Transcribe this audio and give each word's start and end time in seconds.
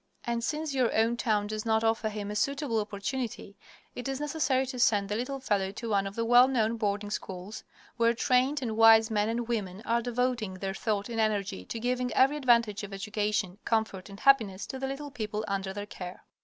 And 0.23 0.43
since 0.43 0.73
your 0.73 0.91
own 0.95 1.15
town 1.15 1.45
does 1.45 1.63
not 1.63 1.83
offer 1.83 2.09
him 2.09 2.31
a 2.31 2.35
suitable 2.35 2.79
opportunity, 2.79 3.55
it 3.93 4.07
is 4.07 4.19
necessary 4.19 4.65
to 4.65 4.79
send 4.79 5.09
the 5.09 5.15
little 5.15 5.39
fellow 5.39 5.69
to 5.73 5.89
one 5.91 6.07
of 6.07 6.15
the 6.15 6.25
well 6.25 6.47
known 6.47 6.75
boarding 6.77 7.11
schools, 7.11 7.63
where 7.97 8.15
trained 8.15 8.63
and 8.63 8.75
wise 8.75 9.11
men 9.11 9.29
and 9.29 9.47
women 9.47 9.83
are 9.85 10.01
devoting 10.01 10.55
their 10.55 10.73
thought 10.73 11.07
and 11.07 11.19
energy 11.19 11.65
to 11.65 11.79
giving 11.79 12.11
every 12.13 12.37
advantage 12.37 12.81
of 12.81 12.93
education, 12.93 13.59
comfort, 13.63 14.09
and 14.09 14.21
happiness 14.21 14.65
to 14.65 14.79
the 14.79 14.87
little 14.87 15.11
people 15.11 15.45
under 15.47 15.71
their 15.71 15.85
care. 15.85 16.23